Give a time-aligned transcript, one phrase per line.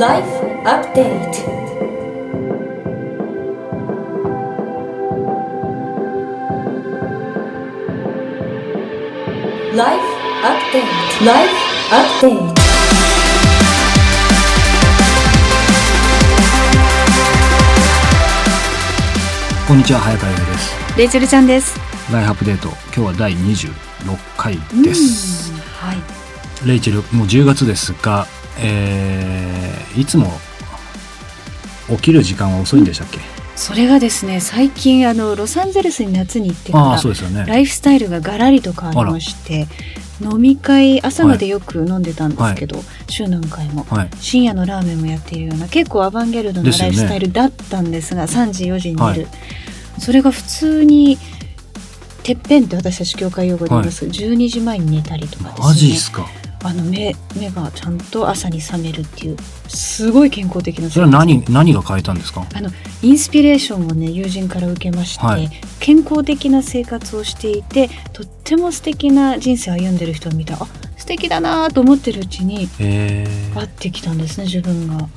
[0.00, 0.24] Life
[0.64, 1.44] Update.
[9.76, 10.04] ライフ
[10.42, 10.86] アップデー
[11.18, 11.52] トライフ
[11.92, 12.54] アップデート
[19.68, 20.96] こんにちは早川由です。
[20.96, 21.78] レイチェルちゃんです。
[22.10, 22.68] ライフアップデート。
[22.68, 23.70] 今日は第26
[24.38, 25.98] 回です、はい。
[26.66, 28.26] レイチェルもう10月ですが、
[28.58, 29.49] えー
[30.00, 30.32] いつも
[31.88, 33.18] 起きる時間は遅いんでしたっけ、
[33.54, 37.44] それがですね、最近あのロサンゼルスに夏に行ってからね。
[37.46, 39.66] ライフスタイルがガラリと変わりまして、
[40.22, 43.86] 飲み会朝までよく飲んでたんですけど、週何回も。
[43.90, 44.10] はい。
[44.20, 49.26] 深夜のラーメンもやっているような結構アバンギャルドなライフスタイルだったんですが3時4時に寝る、はい。
[49.98, 51.18] それが普通に
[52.22, 55.66] てっぺんって私たち教会用語で言います、12時前に寝たりとかですね。
[55.66, 56.26] マジっすか
[56.62, 59.36] あの目目がちゃんと朝に覚めるっていう
[59.68, 62.46] すごい健康的なそれは何何が変えたんですか？
[62.54, 62.70] あの
[63.02, 65.50] インスピレーションをね友人から受けまして、はい。
[65.80, 70.54] 健康的な生活をしていてとっても素敵な人生を歩んでる人を見た。
[70.54, 70.66] あ
[70.98, 75.08] 素敵だなと思ってるうちにえ会ってきたんですね自分が。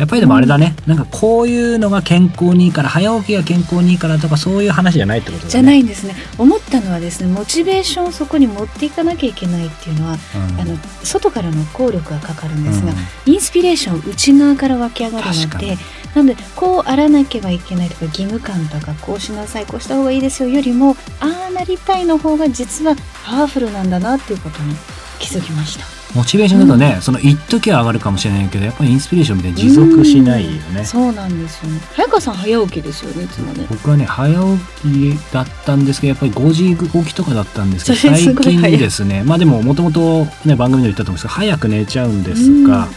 [0.00, 5.50] やっぱりでもあれだね、なんかこういうのが健康にいいから早起きが健康にいいからとかそういう話じゃないってことだね。
[5.50, 6.14] じゃないいんですね。
[6.38, 10.60] 思ったのはですねモチベーションをそこに持っていかなきゃいけないっていうのは、うん。
[10.60, 13.32] あの外からの効力がかかるんですが、うん。
[13.32, 15.76] インスピレーション内側から湧き上がるので
[16.14, 24.74] なのでこうあらなければいけないとか義務感とかこうしなさいこうした方がいいですよよりもああなりたいの方が実はパワフルなんだなっていうことに
[25.18, 25.99] 気づきました。
[26.14, 31.80] モチベーションだとね、その一時は上がるかもしれないけどやっぱりインスピレーションみたいに持続しないよね、そうなんですよね。
[31.94, 33.66] 早川さん早起きですよねいつもね。
[33.70, 34.34] 僕はね早
[34.82, 39.22] 起きだったんですけどやっぱり5時起きとかだったんですけど最近ですね。
[39.24, 42.92] まあでももともとね番組でも言ったと思うんですけど早く寝ちゃうんですが、うん。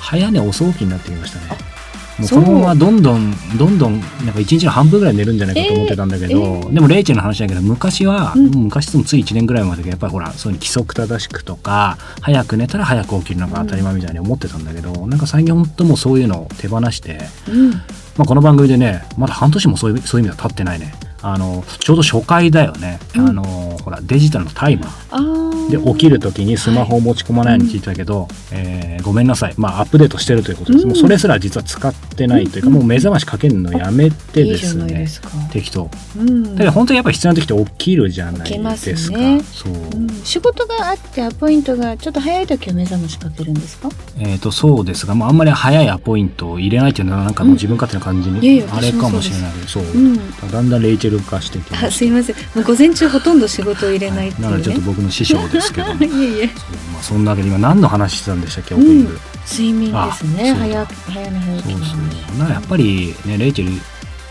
[0.00, 1.71] 早寝遅起きになってきましたね
[2.18, 6.70] もうこのままどんどんどんどんなんか一日の半分ぐらい寝るんじゃないかと思ってたんだけど、えー。
[6.70, 8.50] えでもレイチェルの話だけど昔は、うん。
[8.64, 17.82] 昔でもつい1年ぐらいまでやっぱりほらそういう規則正しくとか早く寝たら早く起きるのが当たり前みたいに思ってたんだけど、なんか最近本当もうそういうのを手放してうん
[18.16, 20.92] まあ、この番組でねまだ半年もそういうそういう意味では経ってないね。
[21.24, 23.28] あのちょうど初回だよね、うん。
[23.28, 23.44] あの
[23.84, 25.52] ほらデジタルのタイマー。
[25.70, 29.54] で起きる時にスマホを持ち込まないように聞いてたけど、えーごめんなさい。
[29.56, 30.88] まあアップデートしてるということです、うん。
[30.90, 34.84] もうそれすら実は使ってないというか、うんもう目覚ましかけるのやめてですね。
[34.84, 35.28] ないですか。
[35.52, 35.88] 適当。
[36.18, 36.54] うん。
[36.54, 38.92] だけど本当にやっぱ必要な時って起きるじゃない起きますね。
[38.92, 39.16] ですか
[39.52, 40.08] そう、うん。
[40.24, 43.88] 仕事があってアポイントがちょっと早い時は目覚ましかけるんですか？
[44.18, 49.86] えー、とそうですが、もうあんまり早いアポイントを入れないっていうのはなんかもう自分勝手な感じに、あれかもしれないけどそう、う。
[49.96, 50.16] ん。
[50.50, 52.04] だんだんレイチェル化してきます。
[52.04, 52.36] いません。
[52.36, 56.02] もう午前中ほとんど仕事を入れないっていうね、なのでちょっと僕の師匠ですけども。
[56.04, 56.46] いえいえ。
[56.92, 60.52] まあ、そんなわけで今何の話してたんでしたっけオープニング、睡眠ですね。
[60.52, 61.94] 早早寝早起きそうのそ
[62.34, 63.72] うなんかやっぱりねレイチェル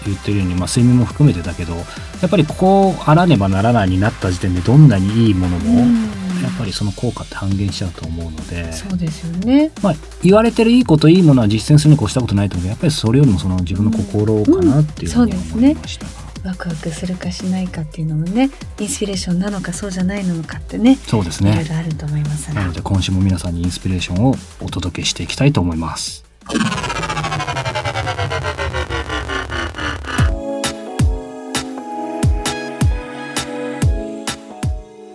[0.05, 1.83] 言ってるように、まあ、睡眠も含めてだけどや
[2.25, 9.71] っぱりこうあらねばならないになった時点でどんなにいいものも、うんやっぱりその効果って半減しちゃうと思うので、そうですよね。
[9.81, 16.05] まあ、言われてるいいこといいものは実践するに越したことないと思うけどやっぱりそれよりもその自分の心かなっていうふうに思いました。
[16.05, 22.61] が、ワクワクするかしないかっていうのもねインスピレーションなのかそうじゃないのかってねそうですいろいねろあると思いますが。
[22.61, 26.30] なので今週も皆さんにインスピレーションをお届けしていきたいと思います。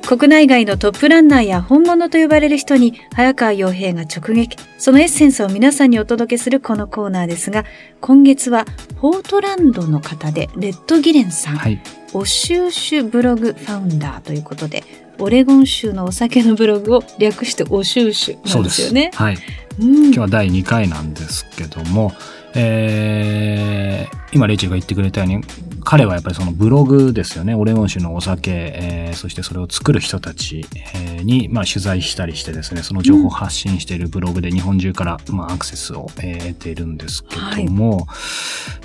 [0.06, 7.64] 国内外のトップランナーや本物と呼ばれる人に早川洋平が直撃、そのエッセンスを皆さんにお届けするこのコーナーですが、
[8.00, 8.66] 今月は
[9.00, 14.84] ポートランドの方でレッドギレンさん、はい、お収集ブログファウンダーということで、
[15.18, 18.82] オレゴン州のお酒のブログを略してお収集なんですです。
[18.82, 19.10] よね。
[19.12, 19.38] はい。
[19.80, 20.04] うん。
[20.04, 22.12] 今日は第2回なんですけども、
[22.54, 25.40] えー今レイチェルが言ってくれたように
[25.88, 27.54] 彼はやっぱりそのブログですよね。
[27.54, 38.08] オレゴン州のお酒、えーそしてそれを作る人たち、えーに、まあ、取材したりしてですねその情報を発信しているブログで日本中から、まあ、アクセスを、えー得ているんですけども、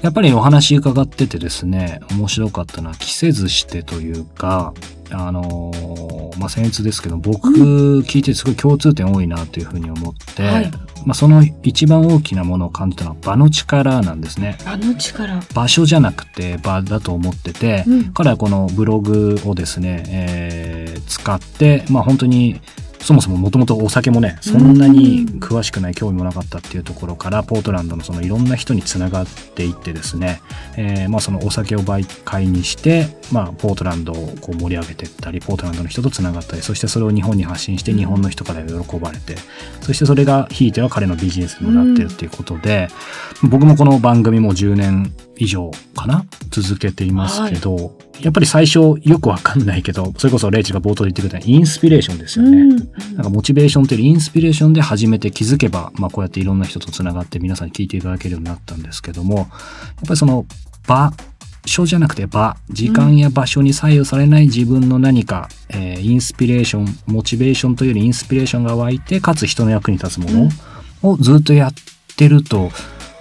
[0.04, 4.74] やっぱりお話伺っててですね面白かったのは着せずしてというか
[5.12, 10.72] あのーまあ僭越ですけど僕聞いてすごい共通点多いなというふうに思って、はい
[11.06, 14.58] まあ、その一番大きなものを感じたのは場の力なんですね。
[14.66, 15.40] あの力。
[15.54, 22.62] 場所じゃなくて場だと思ってて、うん彼はこのブログをですね、えー使って、まあ本当に
[23.02, 30.42] そもそももともとお酒もね、そんなに詳しくない、興味もなかったっていうところから、ポートランドのそのいろんな人につながっていってですね、
[30.78, 39.36] えーまあそのお酒を媒介にして、まあポートランドをこう盛り上げていったり、ポートランドの人とつながったり、そしてそれを日本に発信して、日本の人から喜ばれて、
[39.82, 42.88] そしてそれがひいては彼のビジネスにもなってるっていうことで、
[43.44, 52.58] 僕もこの番組も10年以上かな続けていますけど、やっぱり最初よくわかんないけど、それこそレイチが冒頭で言ってくれたインスピレーションですよね。
[52.58, 52.70] うん
[53.16, 59.48] なんかモチベーションというよりインスピレーションで初めて気づけば、まあこうやっていろんな人とつながって皆さんに聞いていただけるようになったんですけども、やっ
[60.08, 60.46] ぱりその
[60.88, 61.12] 場
[61.66, 70.50] 所じゃなくて場、時間や場所に左右されない自分の何か、えーインスピレーション、モチベーションというよりインスピレーションが湧いて、かつ人の役に立つもの
[71.04, 71.74] をずっとやっ
[72.16, 72.72] てると、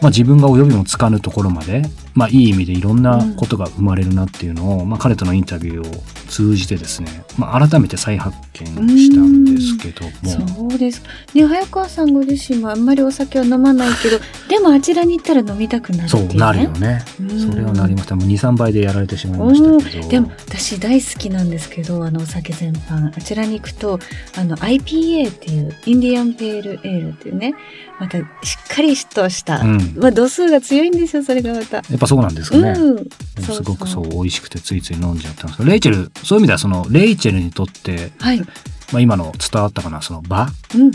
[0.00, 1.82] まあ自分が及びもつかぬところまで、
[2.14, 8.66] まあいい意味でいろんなことが生まれるなっていうのを、まあ彼とのインタビューを通じてですね、まあ改めて再発見
[8.98, 11.02] したんですけども、そうです。
[11.34, 14.18] ね、早川さんご自身はあんまりお酒は飲まないけど、
[14.48, 16.30] でもあちらに行ったら飲みたくなるっていう、ね。
[16.30, 17.04] そうなるよね。
[17.20, 18.16] うんそれはなりました。
[18.16, 20.08] もう2、3倍でやられてしまいましたけど。
[20.08, 23.98] でも私大好きなんですけどあのお酒全般あちらに行くと
[24.36, 27.54] あの IPA っていうインディアンペールエールっていうね
[27.98, 28.26] またしっ
[28.68, 31.82] かりとした、うんまあ、度数が強いんですよそれがまた。
[32.00, 32.70] ぱそうなんですかね。
[32.70, 33.08] うん、
[33.42, 38.46] すごくそう美味しくてついつい飲んじゃったんですけど、レイチェル、そういう意味ではそのレイチェルにとって、はい、ま
[38.94, 40.90] あ今の伝わったかな、その場っうん、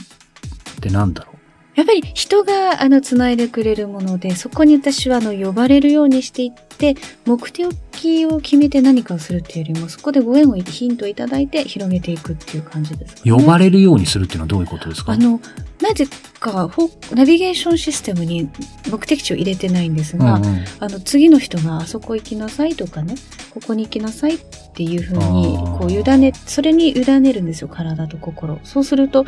[0.81, 1.34] てなんだろ
[1.75, 6.95] やっぱり人があの繋いでくれるものでそこに私はあの呼ばれるようにしていって
[7.25, 13.31] 目的を決めて何かをするっていうよりもそこでご縁をヒントをいただいて広げていくっていう感じですかね。
[13.31, 13.38] う。
[13.38, 15.13] 呼ばれるようにするっていうのはどういうことですか？
[15.13, 15.39] あの、
[15.81, 16.06] なぜ
[16.39, 18.50] か、ほナビゲーションシステムに
[18.89, 23.16] 目的地を入れてないんですが、うんうんあの、次の人があそこ行きなさいとかね、
[23.54, 24.39] ここに行きなさいっ
[24.74, 28.60] ていうふうにこう、委ね、それに委ねるんですよ、体と心。
[28.63, 29.25] そうすると、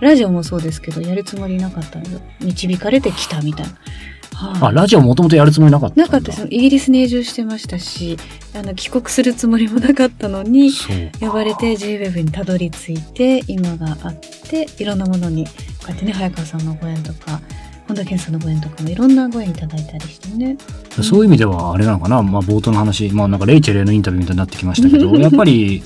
[0.00, 3.72] ラジオもそうですけど、やるつもりなかったので、導かれてきたみたいな。
[3.72, 3.80] はい
[4.62, 6.00] あ、ラジオもともとやるつもりなかった。
[6.00, 6.46] なかったです。
[6.50, 8.16] イギリスに永住してましたし、
[8.54, 10.70] あの、帰国するつもりもなかったのに。
[11.20, 14.14] 呼ばれて JWEB にたどり着いて今があっ
[14.48, 15.52] ていろんなものにこ
[15.88, 17.40] うやってね早川さんのご縁とか
[17.86, 20.56] 本田健さんのご縁とかもいろんなご縁いただいたりしてね。
[21.02, 25.82] そういう意味ではあれなのかな、まあ冒頭の話、まあなんかレイチェルへのインタビューみたいになってきましたけど、 やっぱり、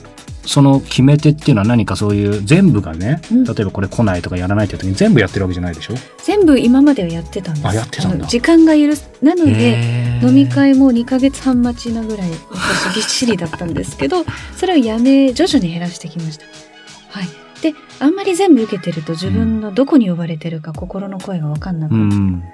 [0.47, 5.95] その決め手っていうのは何かそういう全部がね、うん例えばこれ来ないとかやらないっていう時に全部やってるわけじゃないでしょ？
[6.23, 7.69] 全部今まではやってたんです。
[7.69, 9.09] あやってたんだの時間が許す。
[9.23, 14.25] なので、飲み会も2ヶ月半待ちなぐらい私ぎっしりだったんですけど、
[14.57, 16.45] それをやめ、徐々に減らしてきました。
[17.11, 17.29] はい。
[17.63, 22.45] で、あんまり全部受けてると自分のどこに呼ばれてるか心の声がわかんなくうなるん。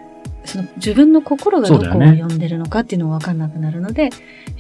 [0.45, 4.11] その自分の心がどこをそうだよね呼んでるのかっていうのが分かんなくなるので、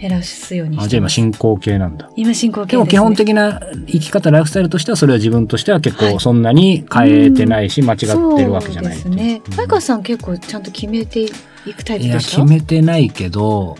[0.00, 0.84] 減らすようにして。
[0.84, 2.10] あじゃあ今進行形なんだ。
[2.16, 2.78] 今進行形です、ね。
[2.78, 8.06] でも基本的な生き方、ライフスタイルとしては、それは自分としては結はい構そんなに変えてないし、間違って
[8.44, 8.96] るわけじゃない。
[8.96, 9.42] そうですね。
[9.46, 11.22] うん早川さん結構ちゃんと決めて
[11.66, 13.76] いくタイプいや、でしょ決めてないけど、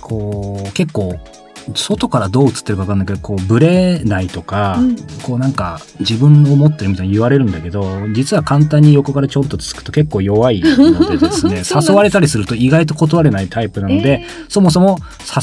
[0.00, 1.18] こう、結構、
[1.74, 4.96] 外からどう映ってるかわかんないけど、こう、ブレないとか、うん。
[5.22, 14.98] こうなんか、自分を持ってるみたいに言われるんだけど、実は簡単に横からちょっとつくと結構弱いのでですね、 誘われたりすると意外と断れないタイプなので、えそもそも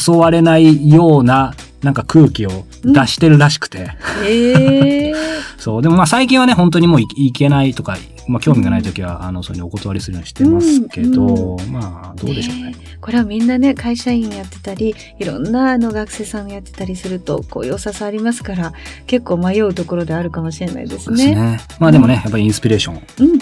[0.08, 3.92] 誘われないような、なんか空気を出してるらしくて。
[4.24, 5.16] ー、えー。
[5.58, 5.82] そう。
[5.82, 12.64] でもまあ最近はね、本当にもういいけないとか、まあ興味がない時は、あの、そういうのお断りするようにしてますけど、まあ、どうでしょうね。
[12.72, 18.74] ねこれはみんなね、会社員やってたり、いろんなあの学生さんやってたりすると、こう良ささありますから、
[19.08, 21.36] 結構迷うところであるかもしれないですそうですね。
[21.36, 21.60] ね。
[21.80, 23.40] まあでもね、やっぱりインスピレーションを、うん。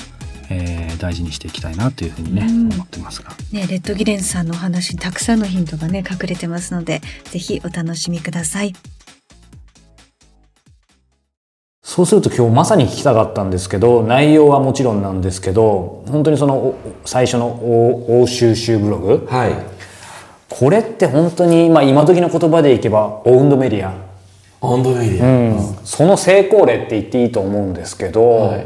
[0.49, 3.31] えー大事にしていきたいなというふうにね、うん思ってますが。
[3.51, 8.73] ね、レッドギレンさんのお話にたくさんのヒントがね、隠れてますので、ぜひお楽しみください。
[11.83, 19.53] そうすると今日まさに聞きたかったんですけど、内容はもちろんなんですけど、本当にそのお最初の欧欧収集ブログ、はい。
[20.49, 23.93] これって本当に、まあ今時の言葉でいけば、オウンドメディア。
[24.61, 25.27] 温度メディア。
[25.27, 28.65] うん、その成功例って言っていいと思うんですけど、はい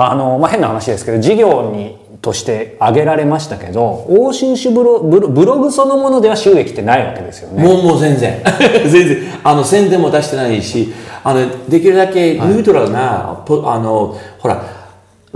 [0.00, 7.62] あの、まあ、変な話ですけど、事業に、として挙げられましたけど、欧州種ブロブロブログそのものでは収益ってないわけですよね。
[7.62, 8.42] もうもう全然。
[8.90, 9.18] 全然。
[9.42, 10.92] あの、宣伝も出してないし、
[11.24, 14.62] あの、できるだけニュートラルな、ポあの、ほら、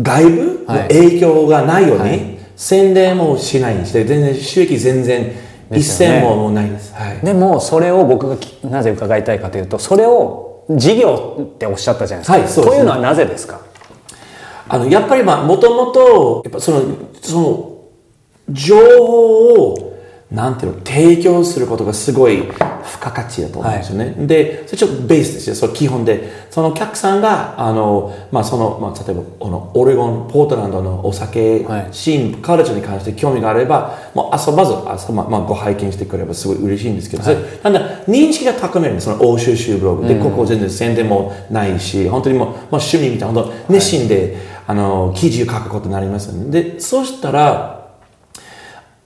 [0.01, 5.33] 外部のはい影響がないように、はい宣伝もしないにして、全然収益全然、
[5.73, 6.95] 一銭もないです。
[6.95, 7.19] はい。
[7.25, 12.61] でも、それを僕がきなぜ伺いたいかというと、それを事業っておっしゃったじゃないですか。
[12.61, 13.63] はいというのはなぜですか？
[14.69, 16.83] あの、やっぱりまあ、もともと、やっぱその、
[17.21, 17.71] その、
[18.51, 19.92] 情報を
[20.33, 22.53] なんていうの、提供することがすごい付
[22.99, 24.15] 加価値だと思うんですよね。
[24.27, 26.47] で、それちょっとベースですよ、その基本で。
[26.51, 34.73] そのお客さんが、あの、まあ、その、まあ、例えば、この、オレゴン、ポートランドのお酒はいシーン、カルチャーに関して興味があれば、もう、遊ばず、
[35.09, 40.09] 遊ま、まあ、ご拝見してくればすごい嬉しいんですけど、それなんだ、認識が高めるんです、その欧州州ブログ。
[40.09, 44.37] で、ここ全然宣伝もないし、本当にもう、まあ、趣味みたいな、本当熱心で、
[44.67, 46.51] あの、記事を書くことになりますよね。
[46.51, 47.82] で、そうしたら、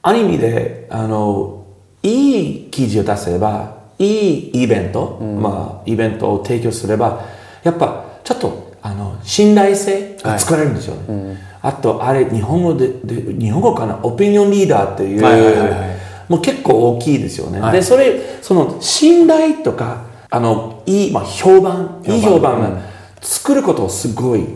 [0.06, 1.66] ある意味で、あの、
[2.04, 7.24] いい記事を出せば、いいイベント、まあ、イベントを提供すれば、
[7.64, 11.36] やっぱ、ちょっと、あの、信頼性が作られるんですよね。
[11.60, 15.96] あと、あれ、日本語で、で日本語かな、オピニオンリーダーっていう、はいはいはいはい。
[16.28, 17.60] もう結構大きいですよね。
[17.60, 17.72] はい。
[17.72, 22.78] で、それ、その、信頼とか、あの、いい、まあ、評判、いい評判が
[23.20, 24.46] 作ることすごい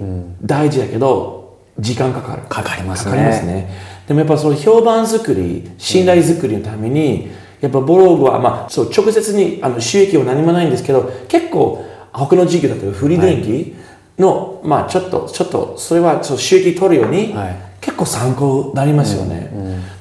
[0.45, 1.40] 大事だけど、
[1.81, 2.43] 時間かかる。
[2.49, 3.71] かかりますねかかりますね。
[4.07, 13.75] でもやっぱその評判作り、信頼作りのために、やっぱブログは、まあ、そう、直接にあの収益は何もないんですけど、結構、他の事業だったり、フリー電気
[14.19, 19.51] の、まあ、ちょっと、ちょっと、それはそう収益取るように、はい結構参考になりますよね。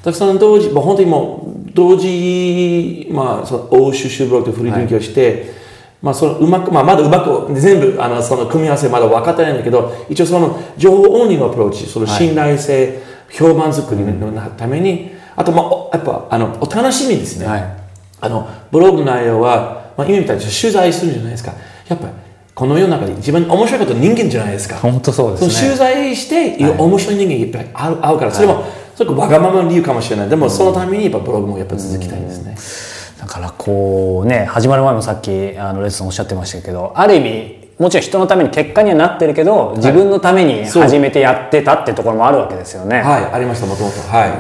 [0.04, 5.54] だからその同時、もう本当にもう、同時、まあ、その欧州州ブログとフリー電気をして、
[6.02, 17.46] まあ、そのうまく、まあ、まだうまく、全部、あの、その組み合わせまだ分かってないんだけど、一応その、情報オンリーのアプローチ、その信頼性、評判作りのために、あと、まあ、おやっぱ、あの、お楽しみですね。
[17.46, 17.80] はい
[18.22, 21.54] あの、ブログの内容は、まあ、今みたいに取材するじゃないですか。
[21.88, 22.14] やっぱり、
[22.54, 24.76] この世の中で一番面白いことは人間じゃないですか。
[24.76, 28.64] 本当そうですねその取材して、面白い人間がいっぱい会う会うから、それも、
[28.96, 30.30] それわがままの理由かもしれない。
[30.30, 32.56] でも、そのためにやっぱブログもやっぱ続きたいですね。
[33.20, 43.02] だからこうね始まる前もさっきあのレッスンおっしゃってましたけどある意味もちろん人のために結果にはなってるけど自分のために始めてやってたってところもあるわけですよね。
[43.02, 44.00] はい、ありました、もともと。
[44.02, 44.32] はい。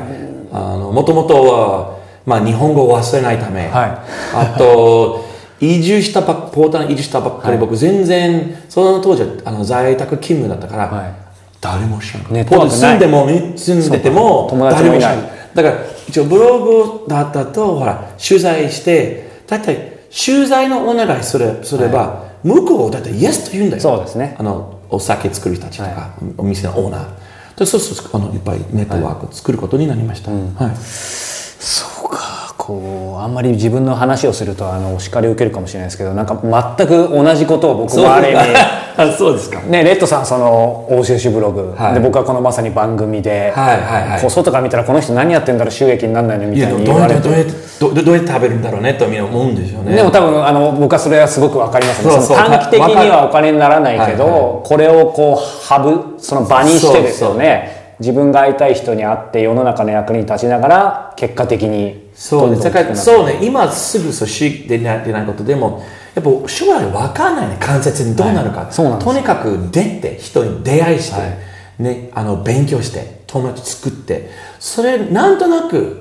[0.51, 3.69] あの、もともとは、まあ、日本語を忘れないため。
[3.69, 3.97] はい
[4.35, 5.25] あと、
[5.61, 11.29] 移住したばっポーターに移住したばっかり、僕全然、その当時はあの在宅勤務だったから、はい
[11.61, 12.33] 誰も知らない。
[12.33, 15.29] ネッポータトワークないーに住んでも、ね住んでても、達もいない誰も知らない。
[15.53, 15.75] だから、
[16.09, 23.81] 一応ブログだったと、ほら、取材して、だいたい取材のお願いすれすれば、向こうはだいたいイエスと言うんだよ。
[23.81, 27.59] そうですねあの、お酒作る人たちとか、お店のオーナー。
[27.59, 30.31] でそうすると、あの、いっぱいネットワークを作ることになりました。
[30.31, 30.75] はい。
[30.77, 32.28] そうか
[32.69, 36.39] こうあんまり自分の話をするとあのお叱りを受けるかもしれないですけどなんか
[36.77, 38.55] 全く同じことを僕もある意味
[38.95, 39.61] あそうですか。
[39.61, 41.93] ね、レッドさんその欧州市ブログ、はい。
[41.93, 44.21] で僕はこのまさに番組で、はいはいはい。
[44.21, 47.51] こう外から見たらこの人何やってんだろう収益になんないのみたいにどうやって、言われて。
[47.79, 49.95] どうやって、どうやって食べるんだろうねとみんな思うんでしょうね。
[49.95, 52.35] でも多分あの僕はそれはすごく分かりますね。
[52.35, 62.63] 短期的にはお金にならないけど、はいはこれをこうハブその場にしてですよね自分が会いたい人に会って世の中の役に立ちながら結果的にそうです。
[62.63, 65.83] だから、どんどん大きくなってそうね、今すぐそうしでなってないことでも、
[66.15, 68.67] やっぱ将来わかんないね、間接にどうなるか。
[68.71, 74.29] そうなんとにかく出て、人に出会いして、はいね、あの、勉強して、友達作って、
[74.59, 75.98] それ、なんとなく、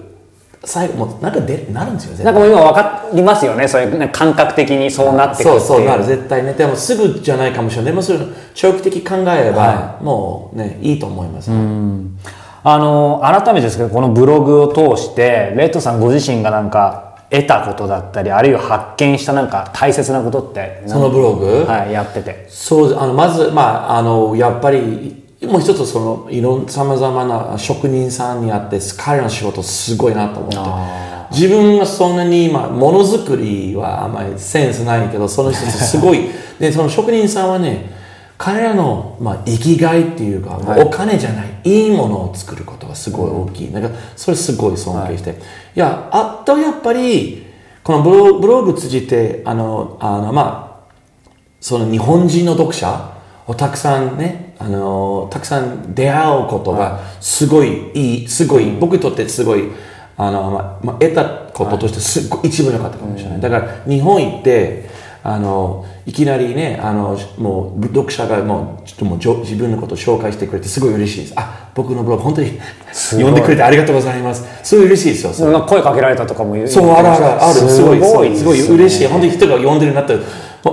[0.68, 3.66] 最後、もう、なんかで、なるんですよ、なんかもう今分かりますよね。
[3.66, 6.04] そういうね感覚的にそうなってくるそうそうなる。
[6.04, 7.92] 絶対ねでもすぐじゃないかもしれない。
[7.92, 8.18] でもそれ
[8.54, 22.46] 長期的考えれば、もうねいいと思います、あの改めてですけどこのブログを通してレッドさんご自身がなんか得たことだったりあるいは発見したなんか大切なことって何そのブログ、はいやってて。
[22.48, 31.08] そうあのまず、まあ、あのやっぱりもう一つそのいろんさまざまな職人さんにあって彼らの仕事すごいなと思って。
[31.30, 36.28] 自分がそんなに今ものづくりはあんまりセンスないけどその人たちすごい。
[36.58, 37.98] でその職人さんはね
[38.38, 45.34] 彼らの、まあ、生きがいっていうか、お金じゃないいいものを作ることがすごい大きい、なんかそれすごい尊敬して、い、
[45.74, 47.46] やあとやっぱり
[47.82, 50.92] このブロブログ通じてあのあのまあ
[51.60, 53.12] その日本人の読者
[53.48, 59.70] をたくさんね、あのたくさん出会うことがすごいいい、すごい、僕にとってすごい、
[60.16, 63.40] あの、まあ、まあ、得たこととしてすっごい一番良かったかもしれない。
[63.40, 64.90] だから、日本行って、
[65.22, 71.34] あの、いきなりね、あの、もう、読者がもう、ちょっともう自分のことを紹介してくれて、すごい嬉しいです。
[71.36, 72.58] あ、僕のブログ、本当に、
[72.92, 74.44] 読んでくれてありがとうございます。
[74.62, 75.32] すごい嬉しいですよ。
[75.32, 77.54] そ声かけられたとかもそう、あるあるある。
[77.54, 79.06] すごい、すごい、嬉しい。
[79.06, 80.16] 本当に人が読んでるなって、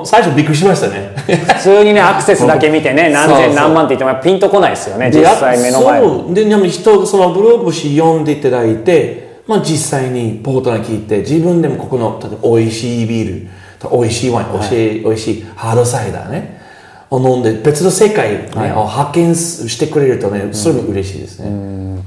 [0.04, 1.14] 最初びっくりしましたね。
[1.25, 6.34] 普通にねアクセスだけ見てね 何千何万って言ってもピンとこないですよねで実際目の前にそう。
[6.34, 13.48] ででも人そのブログ誌読んでいただいて、まあ、実際にポートナー聞いて自分でもここの例えば美味しいビール
[13.92, 16.62] 美味しいワイン、美味しい美味しいハードサイダーね
[17.10, 22.04] を飲んで別の世界、ねを発見してくれるとねそれも嬉しいですね、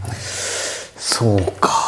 [0.97, 1.88] そうか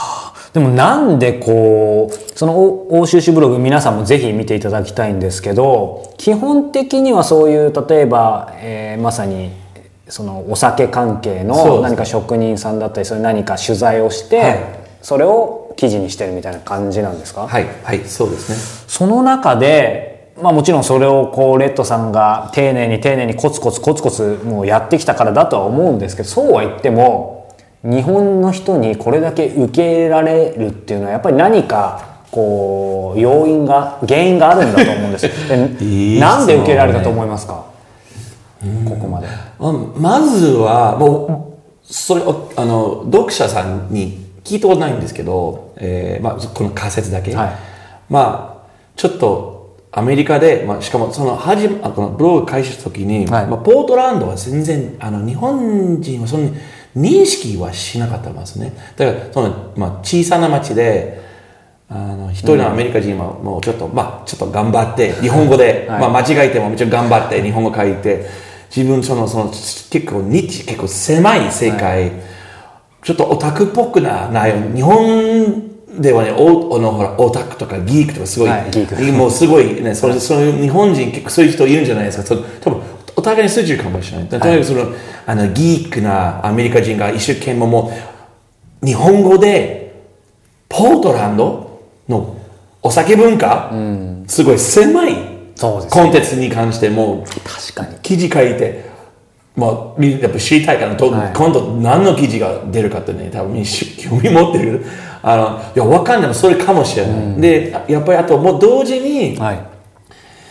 [0.52, 9.52] でもなんでこう、その欧州史ブログ皆さんもぜひ見ていただきたいんですけど、基本的にはそういう、例えば、えーまさに、
[10.08, 14.58] そのお酒関係の何か職人さんだったり、それ何か取材をして、はい。
[15.02, 17.46] それを記事にしてるみたいな感じなんですか？
[17.46, 18.56] はい、はい、そうですね。
[18.88, 27.39] その中で、まあもちろんそれをこう、レッドさんが丁寧に丁寧にコツコツコツコツもうやってきたからだとは思うんですけど、そうは言っても、
[27.82, 35.26] 日本の人にこれだけ受け入れられるっていうのはやっぱり何か、こう、要因が、原因があるんだと思うんです。
[36.20, 37.64] なんで受け入れられたと思いますか？
[38.86, 39.26] ここまで。
[39.58, 47.34] ままずは、もう、それを、あの、読者さんに聞いたことないんですけど、えーまあ、この仮説だけ。
[47.34, 47.50] はい。
[48.10, 53.46] まあ、ちょっと、アメリカで、まあ、しかも、その、はじめ、あこのブログ開始した時に、はい。
[53.46, 56.56] まあ、ポートランドは全然、あの、日本人はそんなに
[56.96, 58.72] 認識はしなかったんですね。
[58.96, 61.20] だから、その、まあ、小さな町で、
[61.88, 66.00] あの、一人のアメリカ人はもうちょっと、まあ、ちょっと頑張って、日本語で、はい。
[66.00, 68.26] まあ、間違えてももちろん頑張って、日本語書いて、
[68.74, 72.12] 自分、その、その、結構ニッチ、結構狭い世界、
[73.02, 79.12] ちょっとオタクっぽくな内容、日本ではね、おあのほらオタクとかギークとかすごい、はい。
[79.12, 82.36] もうすごいね、それそういう日本人結構そういう人いるんじゃないですか。
[82.60, 82.82] 多分
[83.20, 84.40] お互いに通じるかもしれない。
[84.40, 84.86] 例えばその、
[85.26, 87.92] あのギークなアメリカ人が一生懸命も
[88.82, 89.94] う日本語で
[90.68, 92.36] ポートランドの
[92.82, 93.70] お酒文化、
[94.26, 95.16] すごい狭い
[95.54, 97.98] そうですコンテンツに関してもう確かに。
[98.00, 98.88] 記事書いて、
[99.54, 104.86] まあ、みやっぱ知りたいから、とはい今度何の記事が出るかってね、多分興味持ってる。
[105.22, 107.40] あの、いや、わかんないもそれかもしれない。
[107.40, 109.60] で、やっぱりあともう同時に、はい。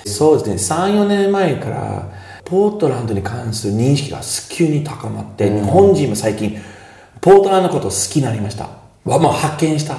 [0.05, 2.18] そうですね、3、4年前から、
[2.49, 6.57] ポートランドに関する認識が急に高まって、日本人も最近、
[7.21, 8.69] ポートランドのことを好きになりました。
[9.05, 9.97] はまあ発見した、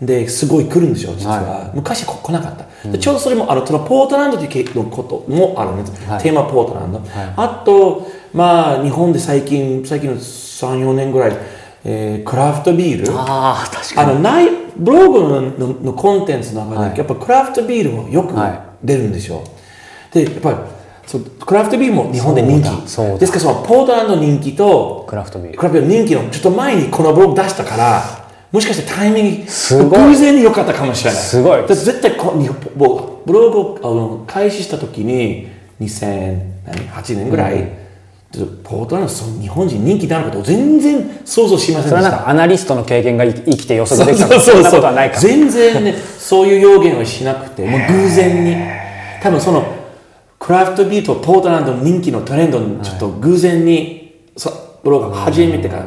[0.00, 1.70] で、すごい来るんですよ、実は。
[1.74, 2.88] 昔こ来なかった。
[2.88, 5.92] でちょうどそれも、あの、そのポートランドというのこともあるんです。
[6.22, 7.00] テーマポートランド。
[7.36, 11.36] あと、まあ、日本で最近、最近の3、4年ぐらい、
[11.84, 13.12] えークラフトビール。
[13.12, 14.10] ああ、確かに。
[14.10, 19.42] あの、ない、ブログのののコンテンツの中で、はいやっぱクラフトビールもよくはい出るんですよ。
[20.12, 20.56] で、やっぱり、
[21.06, 22.66] そうクラフトビールも日本で人気。
[22.66, 28.02] そうだそうだですから、そのポートランド人気と、クラフトビールクラフトビール人気のちょっと前にこのブログ出したから、
[28.50, 31.20] もしかしてタイミング、すごい偶然に良かったかもしれない。
[31.20, 32.38] すごい絶対こう
[33.26, 35.48] ブログを開始した時に、
[35.80, 37.66] 2008年ぐらい、
[38.64, 41.90] ポートランドその日本人人気であることを全然想像しませんでした。
[41.90, 45.20] それはなんかアナリストの経験が生きて予測できたとかそうそんなことはないから。
[45.20, 48.56] 全然ね、そういう要言をしなくて、もう偶然に。
[49.22, 49.64] 多分その、
[50.42, 55.86] クラフトビールとポートランドの人気のトレンドにちょっと偶然に、そブログが始めてから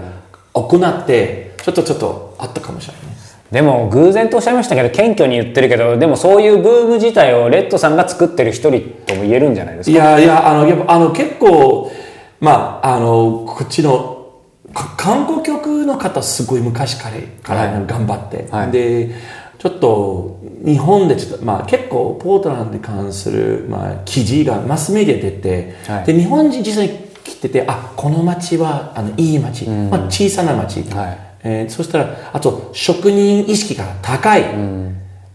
[0.53, 3.15] 行って、ちょっとちょっとあったかもしれないね。
[3.51, 9.97] でも偶然とおっしゃいましたけど謙虚に言ってるけどでもそういうブーム自体をレッドさんが作ってる一人とも言えるんじゃないですか？
[9.97, 11.91] いやいや、あの、やっぱあの結構、
[12.39, 14.41] まあ、あの、こっちの、
[14.73, 17.09] か観光局の方すごい昔か
[17.53, 18.71] ら頑張って、はい。
[18.71, 19.15] で、
[19.57, 20.34] ちょっと
[20.65, 26.05] 日本でちょっと、まあ結構ポートランドに関する、まあ、記事がマスメディアで出て、はい。
[26.05, 30.81] で、日本人実際に来てて、あ、この町はあのいい町、まあ小さな町。
[30.89, 31.19] はい。
[31.43, 34.43] えーそしたら、あと職人意識が高い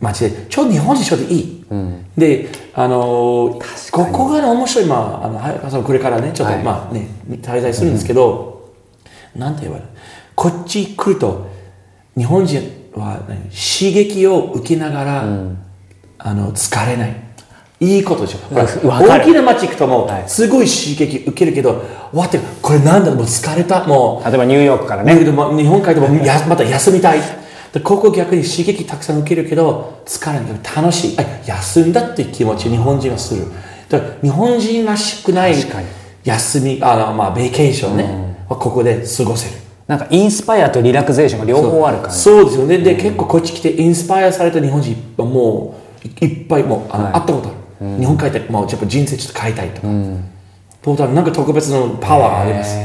[0.01, 1.65] 町で、ちょうど日本人ちょうどいい。
[2.19, 6.65] で、あのーここがね、面白い、まあ、あの、早川これからね、ちょっと、はい。
[6.65, 7.07] まあね、
[7.41, 8.73] 滞在するんですけど、
[9.37, 9.89] なんて言われる
[10.35, 11.47] こっち来ると、
[12.17, 13.39] 日本人は何？
[13.51, 15.25] 刺激を受けながら、
[16.19, 17.17] あの、疲れない。
[17.81, 18.39] いいことでしょ。
[18.53, 23.87] 大きな街行くともはい、すごい刺激受けるけど、わって、これなんだもう疲れた。
[23.87, 25.15] もう、例えばニューヨークからね。
[25.17, 27.21] 日本帰ってもやまた休みたい。
[27.73, 30.51] でここ逆に刺激たくさん受けるけど疲れない。
[30.77, 31.21] 楽しい。
[31.21, 33.47] あ休んだっていう気持ち日本人はする。
[34.23, 35.55] 日本人らしくない
[36.23, 39.57] 休みあのまあベーケーションね、はここで過ごせる
[39.91, 42.17] なんかインスパイアとリラクゼーションが両方ある感じ。
[42.17, 42.79] そうですよね。
[42.79, 45.75] で、結構こっち来てインスパイアされた日本人はも
[46.05, 49.89] ういいっぱいもうあの、会ったことある、日本帰ってもうやっぱ人生ちょっと変えたいとか、
[50.81, 52.83] ポータルなんか特別のパワーがあります、は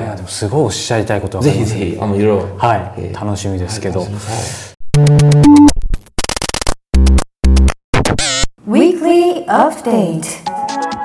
[0.00, 0.06] い。
[0.06, 4.10] やでもすごいおっしゃりたいことはぜひぜひあのいろいろはい、えー楽しみですけど、はい。
[8.64, 11.03] Weekly Update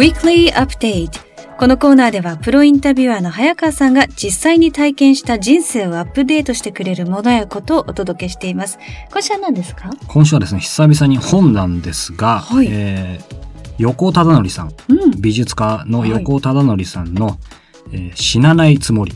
[0.00, 1.10] Weekly Update
[1.58, 8.78] このコーナーではプロインタビュアーの早川さんが実際に体験した人生をアップデートしてくれるものやことをお届けしています。
[9.10, 9.90] 今週は何ですか？
[10.08, 13.40] 今週はですね、久々に本なんですが、はいえー
[13.76, 15.20] 横尾忠則さん、うん。
[15.20, 17.38] 美術家の横尾忠則さんの、
[17.92, 19.12] えー死なないつもり。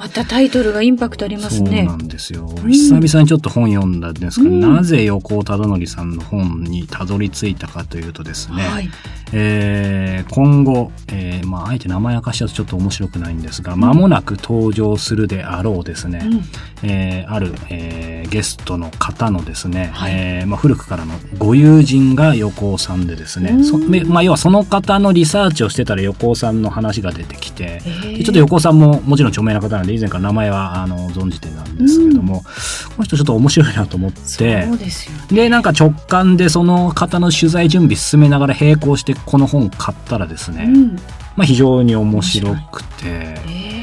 [0.00, 2.04] おまたタイトルがインパクトありますねそうな。
[2.04, 2.48] んですよ。
[2.66, 8.88] 久々にちょっと本読んだんですが、うんなぜ横尾忠則さんの本にたどり着いたかというとですね、はい。
[9.32, 16.42] えー今後、えーまあ、あえて名前明かしちゃうとちょっと面白くないんですが、間もなく登場するであろうですね、うん
[16.82, 20.12] えーある、えーゲストの方のですね、はい。
[20.14, 23.52] えーまあ、古くからのご友人が横尾さんでですね、
[24.06, 27.82] まあ、要はその方のリサーチをしてたら横尾さんの話が出てきて、
[28.22, 32.46] ちょっと横尾さんももちろん著名な方なんで以前から名前はあの存じてたんですけども、こ
[32.98, 34.78] の人ちょっと面白いなと思ってでね。
[35.32, 40.96] でなんか直感でその方の取材準備進めながら並行してこの本買ったらですね、うん。
[41.36, 43.79] まあ、非常に面白くてえ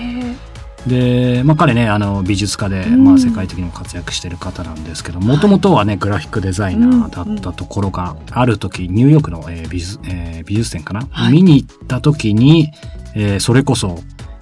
[0.87, 3.03] で、まあ、彼ねあの美術家で、うん。
[3.03, 11.33] まあ、世界的にも活躍してる方なんですけどもともとはねグラフィックデザイナーだったところが、ある時ニューヨークの、えー美術えー美術展かな、はい。
[11.33, 12.71] 見に行った時に、
[13.15, 13.99] えーそれこそ、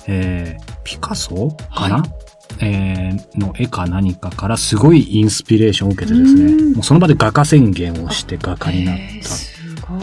[0.08, 2.04] えーピカソかな、は
[2.60, 6.74] えーの絵か何かからすごいインスピレーションを受けてですね、うん。
[6.74, 10.00] もうその場で画家宣言をして画家になっえーたすごい。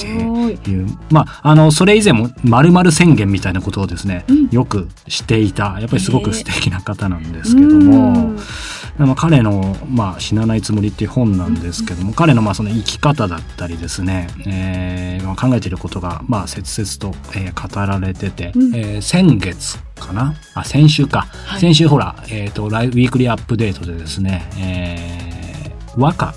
[0.55, 4.49] っていう、まあ、あの、それ以前も、〇〇宣言みたいなことをですね、うん。
[4.51, 8.35] よくしていた、やっぱりすごく素敵な方なんですけども、
[8.99, 18.75] まあ、彼の、まあ、死なないつもりっていう本なんですけども、彼の、まあ、その生き方だったりですね、えーまあ、考えていることが、まあ、切々と、えー語られてて、うん。
[18.75, 20.35] えー先月かな？
[20.55, 21.27] あ、先週か。
[21.47, 21.61] はい。
[21.61, 25.22] 先週ほら、えっ、と、ライブウィークリーアップデートでですね、えー
[25.97, 26.35] 和歌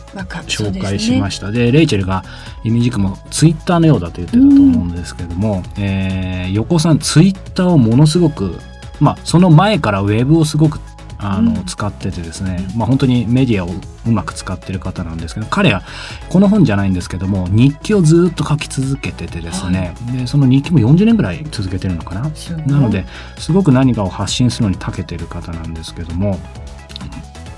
[0.48, 1.52] 紹介しましした。
[1.52, 2.24] でレイチェルが
[2.64, 8.60] イミジクもツイッターのようだと言ってたと思うんですけども、えー横尾さんツイッターをものすごく、
[9.00, 10.80] まあ、その前からウェブをすごく
[11.18, 13.70] あの、うん使っててですね、まあ、本当にメディアを
[14.06, 15.82] うまく使ってる方なんですけど彼は
[16.30, 22.30] この本じゃないんですけども日記をずっと書き続けててですね、でその日記も40年ぐらい続けてるのかな？
[22.68, 23.06] なので
[23.38, 26.40] すごく何かを発信するのに長けてる方なんですけども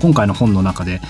[0.00, 1.00] 今回の本の中でやっ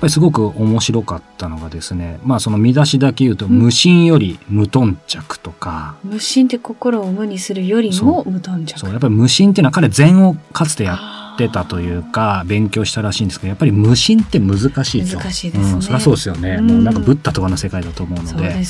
[0.00, 8.78] ぱりすごく面白かったのがですねまあその見出しだけ言うと「無心より無頓着」とか、無心って心を無にするよりも無頓着。
[8.78, 8.90] そう。
[8.90, 10.98] やっぱり無心っていうのは彼禅をかつてやっ
[11.38, 15.72] てたというか勉強したらしいんですけどやっぱり無心って難しいと難しいですね。
[15.74, 16.66] うん、そりゃそうですよね、うん。
[16.66, 18.48] もうなんかブッダとかの世界だと思うので。
[18.48, 18.64] ね。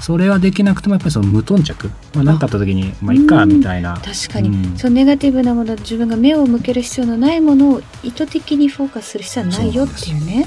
[0.00, 1.90] それはできなくてもやっぱりその無頓着。
[2.14, 3.94] まあ、何かあった時にまあいいかみたいな。
[3.94, 4.78] 確かに、うん。
[4.78, 10.46] そうネガティブなもの自分が目を向ける必要のないものを意図的にフォーカスする必要はないよっていうね。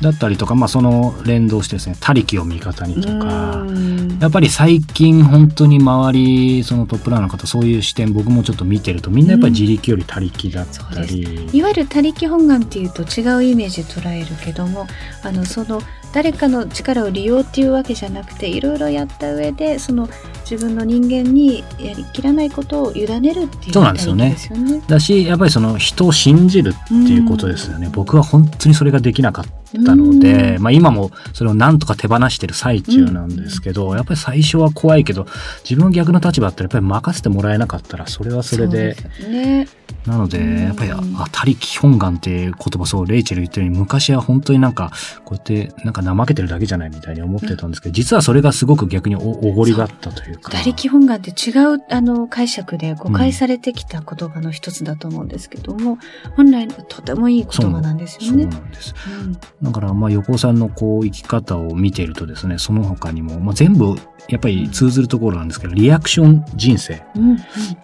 [0.00, 4.18] だったりとか、まあ、その連動してですね、他力を味方にとか、うん。
[4.18, 14.86] やっぱり最近本当に周り、そのトップランの方、そういう視点僕もちょっと見てると、みんなやっぱり自力より他力だったり、いわゆる他力本願っていうと違うイメージ捉えるけども
[15.22, 15.80] あのその
[16.16, 20.08] 誰かの力を利用っていうわけじゃなくていろいろやった上でその
[20.50, 24.26] 自分の人間にやりきらないことを委ねるっていうそうなんですよね
[24.56, 24.82] ね。
[24.86, 27.90] だし、やっぱりその人を信じるっていうことですよね。
[27.92, 29.44] 僕は本当にそれができなかっ
[29.84, 35.26] たので、うんまあ今もそれをなんとか手放してる最中なんですけど、やっぱり最初は怖いけど、
[35.68, 38.96] 自分が逆の立場だったらやっぱり任せてもらえなかったら、それはそれで、
[39.28, 39.68] ね。
[40.06, 41.00] なので、うんやっぱり、あ、
[41.32, 44.92] 他力本願っていう言葉、そう、レイチェル言ったように、昔は本当になんか、
[45.24, 50.50] こうやって、なんか怠けてるだけじゃないみたいに思ってたんですけど、実はそれがすごく逆におおごりだったというか。
[50.50, 55.98] 他力本願って違うあの解釈で誤解されてきた言葉の一つだと思うんですけども、
[56.36, 58.46] 本来のとてもいい言葉なんですそうよね。
[58.46, 58.94] なんです。
[59.20, 63.96] うんだから、まあ、横尾さんのこう、生き方を見ているとですね、その他にも、まあ、全部、
[64.28, 67.02] やっぱり通ずるところなんですけど、リアクション人生。
[67.14, 67.38] うんうん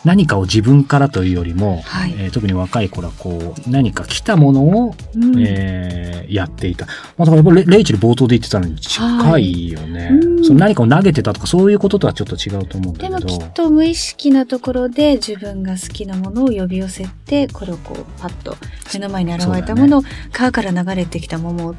[0.05, 6.87] 何かを自分からというよりも、はいえー特に若い頃はこう、何か来たものを、うんえーやっていた。
[6.87, 10.09] まあ、だからやっぱレレイチェル冒頭で言ってたのに近いよね。
[10.11, 13.35] うんその何かを投げてたとかそういうこととはちょっと違うと思うんだでけど。
[13.35, 18.57] もきっと無意識なところで自分が好きなものを呼び寄せてこれをこうパッと
[18.95, 21.75] 目の前に現れたものを、川から流れてきた桃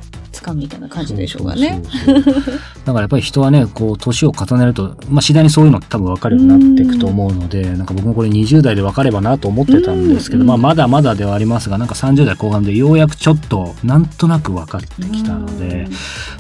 [0.51, 1.81] を掴むみたいな感じでしょうがね。
[1.83, 2.53] そうそうそう
[2.85, 10.47] だからやっぱり人はね、こう、年を重ねると、まあ、次第にそういうの多分分かるようになっていくと思うので、なんか僕もこれ20代で分かればなと思ってたんですけど、うん。
[10.47, 15.87] まあ、まだまだではありますが、なんか30代後半でようやくちょっと、なんとなく分かってきたので、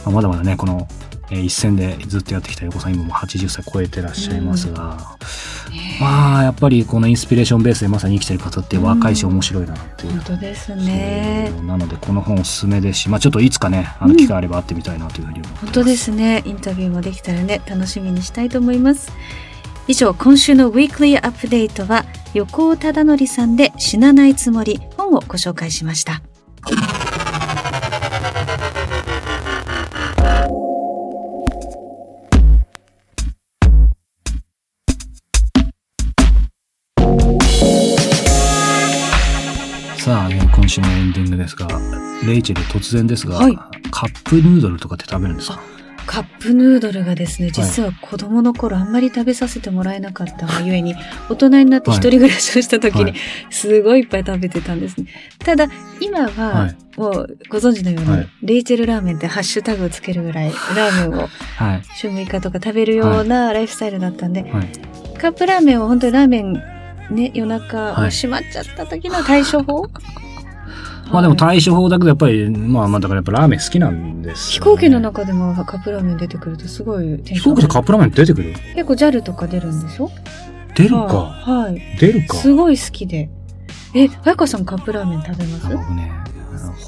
[0.05, 0.87] まあ、まだまだね、この、
[1.33, 5.17] えー一戦でずっとやってきた横さん今も80歳超えてらっしゃいますが、
[5.99, 11.51] まあやっぱりこのインスピレーションベースでまさに生きてる方って若いし面白いなっていう本当ですね。
[11.63, 16.43] なのでこの本おすすめですし、まあ、ちょっといつかねあの機会あれば会ってみたいなというふうに思ってます、本当ですね。
[16.45, 19.11] インタビューもできたらね、楽しみにしたいと思います。
[19.87, 26.21] 以上、今週のウィークリーアップデートは、横尾忠則さんで死なないつもり本をご紹介しました。
[40.63, 41.67] 今週のエンディングですが、
[42.25, 43.55] レイチェル突然ですが、はい。
[43.91, 45.59] カップヌードルとかって食べるんですか？
[46.05, 50.95] カップヌードルがですね、実は子供の頃あんまり食べさせてもらえなかったがゆえに、
[51.29, 53.13] 大人になって一人暮らしをした時にはい、
[53.49, 55.07] すごいいっぱい食べてたんですね。
[55.39, 55.67] ただ、
[55.99, 56.77] 今は、はい。
[56.95, 58.29] もうご存知のように、はい。
[58.41, 61.83] レイチェルラーメンってハッシュタグをつけるぐらい、ラーメンをはい。
[61.93, 64.71] 週6日とか食べるようなライフスタイルだったんで、はい。
[65.17, 66.53] カップラーメンを本当にラーメン
[67.11, 68.11] ね、夜中、はい。
[68.11, 69.89] 閉まっちゃった時の対処法？
[71.11, 78.53] まあでもはい対処法だけどやっぱり、まあまあだからやっぱラーメン好きなんですね、行機の中でもカップラーメン出てくるとすごい飛行機でカップラーメン出てくる？
[78.75, 80.09] 結構 JAL とか出るんでしょ？
[80.75, 80.95] 出るか？
[80.95, 81.73] はい。
[81.73, 82.37] はい出るか？
[82.37, 83.29] すごい好きで。
[83.93, 85.67] え、早川さんカップラーメン食べます？
[85.67, 86.11] あ僕ね、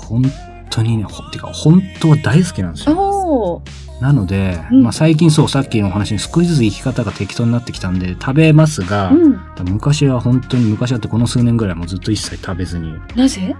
[0.07, 0.23] 本
[0.71, 3.61] 当にね、ほてか本当は大好きなんですよ。
[4.01, 9.39] なので、うんまあ最近そう、さっきのお話に少しずつ生き方が適当になってきたんで食べますが、うん。
[9.69, 13.55] 昔は本当に昔はってこの数年ぐらいもうずっと一切食べずに、なぜ？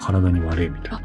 [0.00, 1.00] 体に悪いみたいな。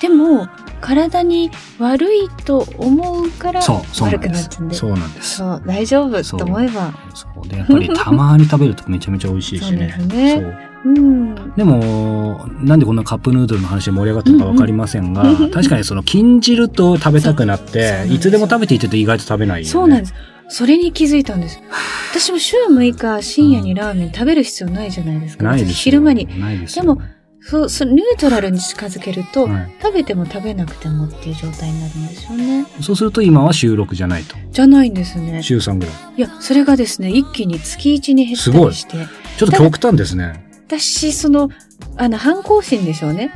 [0.00, 0.48] でも、
[0.80, 4.68] 体に悪いと思うからそう、そうな悪くなっちゃうん。
[4.68, 4.74] で。
[4.74, 5.36] そうなんです。
[5.36, 6.92] そう、大丈夫そうと思えば。
[7.14, 7.46] そう。
[7.46, 9.94] で、やっぱりたまに食べるとめちゃめちゃ美味しいしね。
[9.98, 11.54] そうですねそううん。
[11.54, 19.70] でも、なんでこんなカップヌードルの話で盛り上がったのかわかりませんが、うんうん確かにその禁じると食べたくなっていつでも食べていてと意外と食べないよね。
[19.70, 20.14] そうなんです。
[20.48, 21.60] それに気づいたんです。
[22.12, 25.44] 私も週6日深夜にラーメン食べる必要ないじゃないですか。
[25.44, 25.74] ないですよ。
[25.74, 26.40] 昼間に。
[26.40, 26.82] ないですよ。
[26.82, 27.02] でも、
[27.42, 32.66] そう、そう、ニュートラルに近づけると、はい食べても食べなくてもっていう状態になるんですよね。
[32.80, 34.36] そうすると今は週6じゃないと。
[34.52, 35.42] じゃないんですね。
[35.42, 35.94] 週3ぐらい。
[36.16, 38.96] いや、それがですね、一気に月1に減ったすごいりして、
[39.36, 40.48] ちょっと極端ですね。
[40.66, 41.50] 私、その、
[41.96, 43.32] あの、反抗心でしょうね。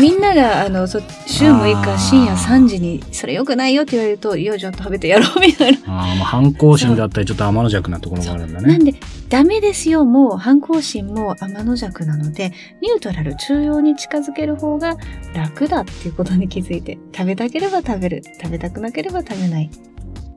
[0.00, 5.78] みんなが、あの、そ週6あー日深夜3時に、それ良くないよって言われると、いや、じゃあ食べてやろうみたいな。
[5.86, 8.68] ああ、まあ反抗心だったりちょっと天の弱なところがあるんだね。
[8.68, 8.94] なんで、
[9.28, 14.96] ダメですよ、もう反抗心も天の弱なので、ニュートラル、中庸に近づける方が
[15.34, 19.70] 楽だっていうことに気づいて、食べたければ食べる、食べたくなければ食べない。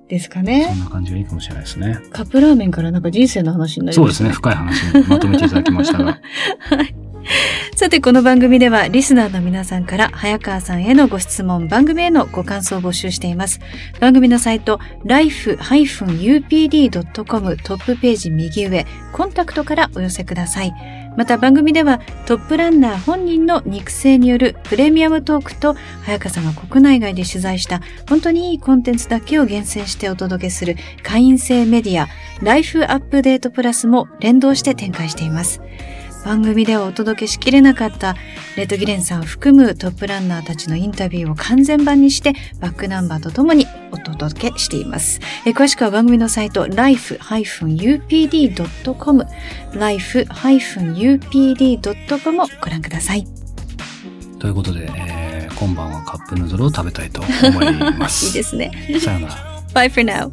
[0.07, 0.73] ですかそね。
[0.73, 1.99] んな感じがいいかもしれないですね。
[2.11, 4.29] カップラーメンからなんか人生の話になりましたそうですね。
[4.31, 6.19] 深い話にまとめていただきましたが。
[7.75, 13.59] さて、この番組では、リスナーの皆さんから、早川さんへのご質問、番組へのご感想を募集しています。
[13.99, 15.87] 番組のサイト、life-upd.com
[17.57, 20.73] トップページ右上、コンタクトからお寄せください。
[21.17, 32.07] また番組ではトップランナー本人の肉声によるプレミアムトークと早川さんが国内外で取材した本当にいいコンテンツだけを厳選してお届けする会員制メディア
[32.41, 35.61] ライフアップデートプラスも連動して展開しています。
[36.25, 38.15] 番組ではお届けしきれなかった
[38.57, 45.19] レッドギレンさんを含むトップランナーたちのインタビューを完全版にしてバックナンバーとともにお届けしています。
[45.45, 49.25] えー詳しくは番組のサイト life-upd.com
[49.73, 53.25] life-upd.com をご覧ください。
[54.39, 57.29] ということで、えー今晩はカップヌードルを食べたいと思
[57.63, 58.33] いま いいす。
[58.33, 58.71] ですね。
[59.03, 59.61] さよなら。
[59.73, 60.29] Bye for now.